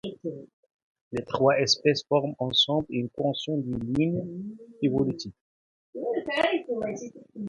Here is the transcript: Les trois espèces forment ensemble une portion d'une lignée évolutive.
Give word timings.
Les 1.11 1.23
trois 1.25 1.59
espèces 1.59 2.03
forment 2.09 2.33
ensemble 2.39 2.87
une 2.89 3.09
portion 3.09 3.59
d'une 3.59 3.93
lignée 3.93 4.33
évolutive. 4.81 5.33